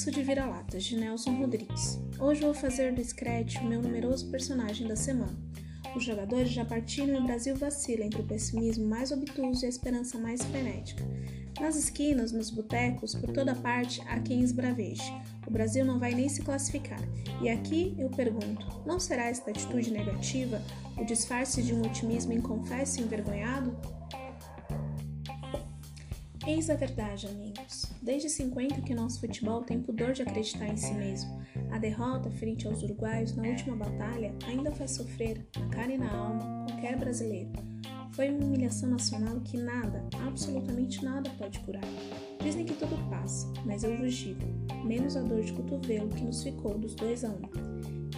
Complexo 0.00 0.10
de 0.18 0.22
Vira-Latas, 0.22 0.84
de 0.84 0.96
Nelson 0.96 1.32
Rodrigues. 1.32 1.98
Hoje 2.18 2.40
vou 2.40 2.54
fazer 2.54 2.94
do 2.94 3.04
Scratch 3.04 3.56
o 3.56 3.64
meu 3.66 3.82
numeroso 3.82 4.30
personagem 4.30 4.88
da 4.88 4.96
semana. 4.96 5.38
Os 5.94 6.02
jogadores 6.02 6.50
já 6.50 6.64
partiram 6.64 7.14
e 7.14 7.18
o 7.18 7.24
Brasil 7.24 7.54
vacila 7.54 8.06
entre 8.06 8.22
o 8.22 8.24
pessimismo 8.24 8.86
mais 8.86 9.12
obtuso 9.12 9.62
e 9.62 9.66
a 9.66 9.68
esperança 9.68 10.18
mais 10.18 10.42
frenética. 10.42 11.04
Nas 11.60 11.76
esquinas, 11.76 12.32
nos 12.32 12.48
botecos, 12.48 13.14
por 13.14 13.30
toda 13.30 13.54
parte, 13.54 14.00
há 14.08 14.18
quem 14.20 14.42
esbraveje. 14.42 15.12
O 15.46 15.50
Brasil 15.50 15.84
não 15.84 15.98
vai 15.98 16.14
nem 16.14 16.30
se 16.30 16.40
classificar. 16.40 17.02
E 17.42 17.50
aqui 17.50 17.94
eu 17.98 18.08
pergunto: 18.08 18.66
não 18.86 18.98
será 18.98 19.26
esta 19.26 19.50
atitude 19.50 19.90
negativa 19.90 20.62
o 20.96 21.04
disfarce 21.04 21.62
de 21.62 21.74
um 21.74 21.82
otimismo 21.82 22.32
inconfesso 22.32 23.00
e 23.00 23.02
envergonhado? 23.02 23.76
Eis 26.50 26.68
a 26.68 26.74
verdade, 26.74 27.28
amigos. 27.28 27.84
Desde 28.02 28.28
50 28.28 28.80
que 28.80 28.92
nosso 28.92 29.20
futebol 29.20 29.62
tem 29.62 29.80
pudor 29.80 30.12
de 30.12 30.22
acreditar 30.22 30.66
em 30.66 30.76
si 30.76 30.92
mesmo. 30.94 31.40
A 31.70 31.78
derrota 31.78 32.28
frente 32.28 32.66
aos 32.66 32.82
uruguaios 32.82 33.36
na 33.36 33.44
última 33.44 33.76
batalha 33.76 34.34
ainda 34.44 34.72
faz 34.72 34.90
sofrer, 34.90 35.46
na 35.56 35.68
cara 35.68 35.92
e 35.92 35.96
na 35.96 36.12
alma, 36.12 36.66
qualquer 36.66 36.98
brasileiro. 36.98 37.52
Foi 38.14 38.30
uma 38.30 38.44
humilhação 38.44 38.90
nacional 38.90 39.40
que 39.42 39.56
nada, 39.56 40.04
absolutamente 40.26 41.04
nada 41.04 41.30
pode 41.38 41.60
curar. 41.60 41.84
Dizem 42.42 42.64
que 42.64 42.74
tudo 42.74 42.96
passa, 43.08 43.46
mas 43.64 43.84
eu 43.84 43.96
vos 43.96 44.12
digo, 44.12 44.42
menos 44.84 45.16
a 45.16 45.22
dor 45.22 45.44
de 45.44 45.52
cotovelo 45.52 46.08
que 46.08 46.24
nos 46.24 46.42
ficou 46.42 46.76
dos 46.76 46.96
dois 46.96 47.24
a 47.24 47.28
um. 47.28 47.42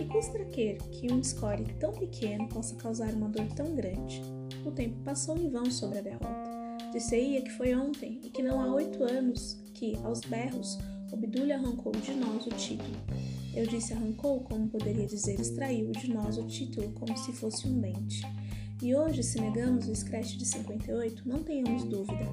E 0.00 0.06
custa 0.06 0.42
quer 0.46 0.78
que 0.78 1.12
um 1.12 1.22
score 1.22 1.64
tão 1.78 1.92
pequeno 1.92 2.48
possa 2.48 2.74
causar 2.76 3.12
uma 3.12 3.28
dor 3.28 3.46
tão 3.48 3.74
grande? 3.74 4.22
O 4.64 4.70
tempo 4.70 4.96
passou 5.04 5.36
em 5.36 5.50
vão 5.50 5.70
sobre 5.70 5.98
a 5.98 6.02
derrota. 6.02 6.41
Disse-ia 6.92 7.40
que 7.40 7.50
foi 7.50 7.74
ontem 7.74 8.20
e 8.22 8.28
que 8.28 8.42
não 8.42 8.60
há 8.60 8.74
oito 8.74 9.02
anos 9.02 9.58
que, 9.72 9.96
aos 10.04 10.20
berros, 10.20 10.78
Obdúlia 11.10 11.56
arrancou 11.56 11.92
de 11.92 12.12
nós 12.12 12.46
o 12.46 12.50
título. 12.50 12.96
Eu 13.54 13.66
disse 13.66 13.92
arrancou, 13.92 14.40
como 14.40 14.68
poderia 14.68 15.06
dizer 15.06 15.40
extraiu 15.40 15.90
de 15.92 16.12
nós 16.12 16.36
o 16.36 16.46
título, 16.46 16.90
como 16.92 17.16
se 17.16 17.32
fosse 17.32 17.66
um 17.66 17.80
dente. 17.80 18.22
E 18.82 18.94
hoje, 18.94 19.22
se 19.22 19.40
negamos 19.40 19.88
o 19.88 19.94
Scratch 19.94 20.36
de 20.36 20.44
58, 20.44 21.28
não 21.28 21.42
tenhamos 21.42 21.84
dúvida, 21.84 22.26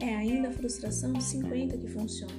é 0.00 0.14
ainda 0.14 0.48
a 0.48 0.52
frustração 0.52 1.12
de 1.12 1.22
50 1.22 1.78
que 1.78 1.88
funciona. 1.88 2.32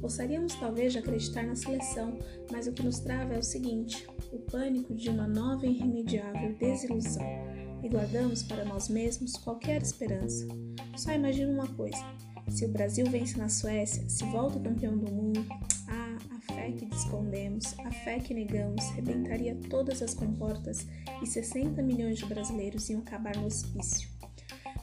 Gostaríamos 0.00 0.54
talvez 0.54 0.92
de 0.92 1.00
acreditar 1.00 1.44
na 1.44 1.56
seleção, 1.56 2.16
mas 2.50 2.66
o 2.66 2.72
que 2.72 2.84
nos 2.84 3.00
trava 3.00 3.34
é 3.34 3.38
o 3.38 3.42
seguinte: 3.42 4.06
o 4.32 4.38
pânico 4.38 4.94
de 4.94 5.08
uma 5.08 5.26
nova 5.26 5.66
e 5.66 5.70
irremediável 5.70 6.54
desilusão 6.54 7.47
e 7.82 7.88
guardamos 7.88 8.42
para 8.42 8.64
nós 8.64 8.88
mesmos 8.88 9.36
qualquer 9.36 9.82
esperança. 9.82 10.46
Só 10.96 11.12
imagina 11.12 11.52
uma 11.52 11.66
coisa: 11.66 11.98
se 12.48 12.64
o 12.64 12.68
Brasil 12.68 13.06
vence 13.10 13.36
na 13.38 13.48
Suécia, 13.48 14.08
se 14.08 14.24
volta 14.26 14.58
campeão 14.58 14.96
do 14.96 15.10
mundo, 15.10 15.46
ah, 15.88 16.16
a 16.36 16.52
fé 16.52 16.72
que 16.72 16.86
escondemos, 16.94 17.78
a 17.80 17.90
fé 17.90 18.18
que 18.18 18.34
negamos, 18.34 18.88
rebentaria 18.90 19.56
todas 19.68 20.02
as 20.02 20.14
comportas 20.14 20.86
e 21.22 21.26
60 21.26 21.82
milhões 21.82 22.18
de 22.18 22.26
brasileiros 22.26 22.88
iam 22.88 23.00
acabar 23.00 23.36
no 23.36 23.46
hospício. 23.46 24.08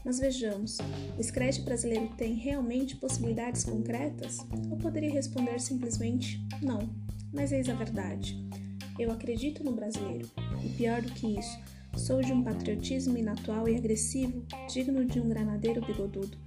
Mas 0.06 0.20
vejamos, 0.20 0.78
o 1.18 1.24
Scratch 1.24 1.62
brasileiro 1.62 2.10
tem 2.16 2.36
realmente 2.36 2.96
possibilidades 2.96 3.64
concretas? 3.64 4.38
Ou 4.70 4.78
poderia 4.78 5.12
responder 5.12 5.60
simplesmente 5.60 6.40
não, 6.62 6.88
mas 7.34 7.52
eis 7.52 7.68
a 7.68 7.74
verdade. 7.74 8.38
Eu 9.00 9.12
acredito 9.12 9.64
no 9.64 9.72
brasileiro, 9.72 10.30
e 10.64 10.70
pior 10.70 11.02
do 11.02 11.12
que 11.12 11.40
isso, 11.40 11.60
Sou 11.98 12.22
de 12.22 12.34
um 12.34 12.44
patriotismo 12.44 13.18
inatual 13.18 13.68
e 13.68 13.76
agressivo, 13.76 14.46
digno 14.72 15.06
de 15.06 15.20
um 15.20 15.30
granadeiro 15.30 15.82
bigodudo. 15.86 16.38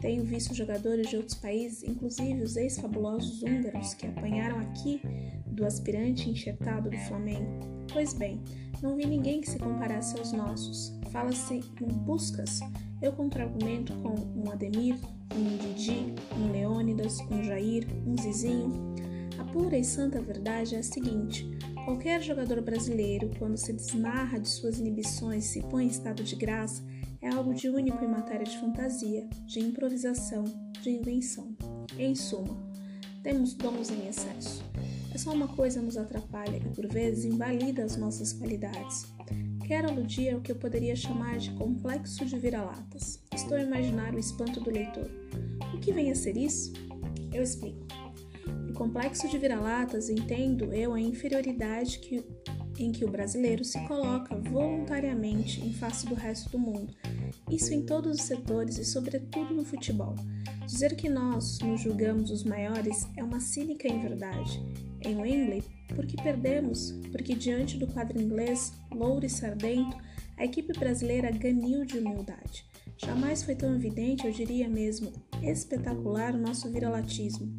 Tenho 0.00 0.24
visto 0.24 0.54
jogadores 0.54 1.08
de 1.08 1.16
outros 1.16 1.36
países, 1.36 1.82
inclusive 1.82 2.42
os 2.42 2.56
ex-fabulosos 2.56 3.42
húngaros, 3.42 3.94
que 3.94 4.06
apanharam 4.06 4.58
aqui 4.58 5.00
do 5.46 5.64
aspirante 5.66 6.28
enxertado 6.28 6.90
do 6.90 6.98
Flamengo. 7.00 7.60
Pois 7.92 8.14
bem, 8.14 8.42
não 8.82 8.96
vi 8.96 9.06
ninguém 9.06 9.40
que 9.40 9.50
se 9.50 9.58
comparasse 9.58 10.18
aos 10.18 10.32
nossos. 10.32 10.98
Fala-se 11.10 11.60
em 11.80 11.86
buscas. 11.86 12.60
Eu 13.00 13.12
contra-argumento 13.12 13.92
com 13.98 14.14
um 14.34 14.50
Ademir, 14.50 14.96
um 15.36 15.56
Didi, 15.58 16.14
um 16.36 16.50
Leônidas, 16.50 17.20
um 17.30 17.44
Jair, 17.44 17.86
um 18.06 18.16
Zizinho. 18.16 18.94
A 19.38 19.44
pura 19.44 19.76
e 19.76 19.84
santa 19.84 20.20
verdade 20.20 20.74
é 20.74 20.78
a 20.78 20.82
seguinte: 20.82 21.46
Qualquer 21.84 22.22
jogador 22.22 22.62
brasileiro, 22.62 23.30
quando 23.38 23.58
se 23.58 23.70
desmarra 23.70 24.40
de 24.40 24.48
suas 24.48 24.78
inibições 24.78 25.44
e 25.44 25.48
se 25.48 25.60
põe 25.60 25.84
em 25.84 25.88
estado 25.88 26.24
de 26.24 26.34
graça, 26.34 26.82
é 27.20 27.28
algo 27.28 27.52
de 27.52 27.68
único 27.68 28.02
em 28.02 28.08
matéria 28.08 28.46
de 28.46 28.58
fantasia, 28.58 29.28
de 29.44 29.60
improvisação, 29.60 30.44
de 30.80 30.90
invenção. 30.90 31.54
Em 31.98 32.14
suma, 32.14 32.56
temos 33.22 33.52
dons 33.52 33.90
em 33.90 34.08
excesso. 34.08 34.64
É 35.14 35.18
só 35.18 35.32
uma 35.32 35.46
coisa 35.46 35.82
nos 35.82 35.98
atrapalha 35.98 36.56
e 36.56 36.74
por 36.74 36.88
vezes 36.88 37.26
invalida 37.26 37.84
as 37.84 37.96
nossas 37.98 38.32
qualidades. 38.32 39.06
Quero 39.66 39.90
aludir 39.90 40.30
ao 40.30 40.40
que 40.40 40.52
eu 40.52 40.56
poderia 40.56 40.96
chamar 40.96 41.36
de 41.36 41.50
complexo 41.52 42.24
de 42.24 42.38
vira-latas. 42.38 43.22
Estou 43.34 43.58
a 43.58 43.62
imaginar 43.62 44.14
o 44.14 44.18
espanto 44.18 44.58
do 44.58 44.70
leitor. 44.70 45.10
O 45.74 45.78
que 45.80 45.92
vem 45.92 46.10
a 46.10 46.14
ser 46.14 46.36
isso? 46.36 46.72
Eu 47.32 47.42
explico 47.42 47.93
complexo 48.74 49.28
de 49.28 49.38
vira-latas 49.38 50.10
entendo 50.10 50.72
eu 50.72 50.92
a 50.92 51.00
inferioridade 51.00 51.98
que, 52.00 52.24
em 52.78 52.90
que 52.90 53.04
o 53.04 53.10
brasileiro 53.10 53.64
se 53.64 53.80
coloca 53.86 54.36
voluntariamente 54.36 55.64
em 55.64 55.72
face 55.72 56.06
do 56.06 56.14
resto 56.14 56.50
do 56.50 56.58
mundo, 56.58 56.94
isso 57.50 57.72
em 57.72 57.86
todos 57.86 58.18
os 58.18 58.24
setores 58.24 58.78
e, 58.78 58.84
sobretudo, 58.84 59.54
no 59.54 59.64
futebol. 59.64 60.14
Dizer 60.66 60.96
que 60.96 61.08
nós 61.08 61.58
nos 61.60 61.80
julgamos 61.80 62.30
os 62.30 62.42
maiores 62.42 63.06
é 63.16 63.22
uma 63.22 63.40
cínica 63.40 63.86
inverdade. 63.86 64.62
Em 65.02 65.16
Wembley, 65.16 65.62
porque 65.94 66.16
perdemos, 66.16 66.92
porque 67.12 67.34
diante 67.34 67.76
do 67.76 67.86
quadro 67.86 68.20
inglês, 68.20 68.72
louro 68.90 69.26
e 69.26 69.30
sardento, 69.30 69.96
a 70.36 70.44
equipe 70.44 70.72
brasileira 70.78 71.30
ganhou 71.30 71.84
de 71.84 71.98
humildade. 71.98 72.64
Jamais 72.96 73.42
foi 73.42 73.54
tão 73.54 73.74
evidente, 73.74 74.26
eu 74.26 74.32
diria 74.32 74.68
mesmo, 74.68 75.12
espetacular 75.42 76.34
o 76.34 76.38
nosso 76.38 76.70
viralatismo. 76.70 77.56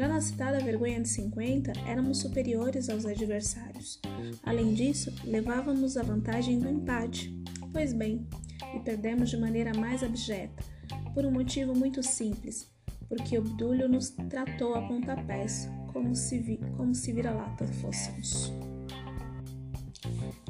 Já 0.00 0.08
na 0.08 0.18
citada 0.18 0.58
vergonha 0.60 0.98
de 0.98 1.10
50, 1.10 1.72
éramos 1.86 2.20
superiores 2.20 2.88
aos 2.88 3.04
adversários. 3.04 4.00
Além 4.42 4.72
disso, 4.72 5.12
levávamos 5.24 5.94
a 5.98 6.02
vantagem 6.02 6.58
do 6.58 6.70
empate. 6.70 7.38
Pois 7.70 7.92
bem, 7.92 8.26
e 8.74 8.80
perdemos 8.80 9.28
de 9.28 9.36
maneira 9.36 9.74
mais 9.74 10.02
abjeta, 10.02 10.64
por 11.12 11.26
um 11.26 11.30
motivo 11.30 11.74
muito 11.74 12.02
simples, 12.02 12.66
porque 13.10 13.36
Obdúlio 13.36 13.90
nos 13.90 14.08
tratou 14.08 14.74
a 14.74 14.80
pontapés, 14.88 15.68
como 15.92 16.16
se, 16.16 16.38
vi, 16.38 16.58
como 16.78 16.94
se 16.94 17.12
vira-lata 17.12 17.66
fôssemos. 17.66 18.50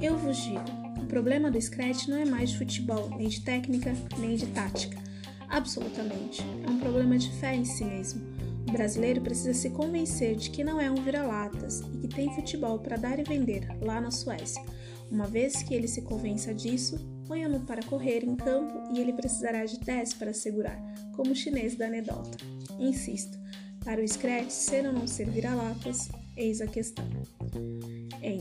Eu 0.00 0.16
vos 0.16 0.36
digo, 0.36 0.62
o 1.02 1.06
problema 1.06 1.50
do 1.50 1.60
Scratch 1.60 2.06
não 2.06 2.18
é 2.18 2.24
mais 2.24 2.50
de 2.50 2.58
futebol, 2.58 3.10
nem 3.18 3.26
de 3.26 3.40
técnica, 3.40 3.92
nem 4.16 4.36
de 4.36 4.46
tática. 4.46 4.96
Absolutamente. 5.48 6.40
É 6.64 6.70
um 6.70 6.78
problema 6.78 7.18
de 7.18 7.28
fé 7.32 7.56
em 7.56 7.64
si 7.64 7.84
mesmo 7.84 8.49
o 8.68 8.72
brasileiro 8.72 9.20
precisa 9.20 9.54
se 9.54 9.70
convencer 9.70 10.36
de 10.36 10.50
que 10.50 10.62
não 10.62 10.80
é 10.80 10.90
um 10.90 11.02
vira-latas 11.02 11.80
e 11.80 11.98
que 11.98 12.08
tem 12.08 12.34
futebol 12.34 12.78
para 12.78 12.96
dar 12.96 13.18
e 13.18 13.24
vender 13.24 13.66
lá 13.80 14.00
na 14.00 14.10
Suécia. 14.10 14.62
Uma 15.10 15.26
vez 15.26 15.62
que 15.62 15.74
ele 15.74 15.88
se 15.88 16.02
convença 16.02 16.54
disso, 16.54 16.98
ponha-no 17.26 17.60
para 17.60 17.82
correr 17.82 18.24
em 18.24 18.36
campo 18.36 18.92
e 18.94 19.00
ele 19.00 19.12
precisará 19.12 19.64
de 19.64 19.78
10 19.80 20.14
para 20.14 20.32
segurar, 20.32 20.80
como 21.16 21.32
o 21.32 21.34
chinês 21.34 21.74
da 21.74 21.86
anedota. 21.86 22.38
Insisto, 22.78 23.38
para 23.84 24.00
o 24.00 24.06
Scratch 24.06 24.50
ser 24.50 24.86
ou 24.86 24.92
não 24.92 25.06
ser 25.06 25.28
vira-latas, 25.28 26.08
eis 26.36 26.60
a 26.60 26.66
questão. 26.66 27.04
Em 28.22 28.40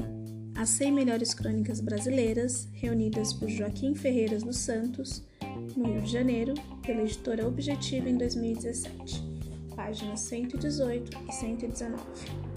As 0.56 0.70
100 0.70 0.92
Melhores 0.92 1.34
Crônicas 1.34 1.80
Brasileiras, 1.80 2.68
reunidas 2.74 3.34
por 3.34 3.50
Joaquim 3.50 3.96
Ferreiras 3.96 4.44
dos 4.44 4.58
Santos, 4.58 5.24
no 5.76 5.86
Rio 5.86 6.02
de 6.02 6.12
Janeiro, 6.12 6.54
pela 6.86 7.02
editora 7.02 7.48
Objetiva 7.48 8.10
em 8.10 8.18
2017 8.18 9.29
páginas 9.80 10.20
118 10.20 11.18
e 11.30 11.32
119. 11.32 12.49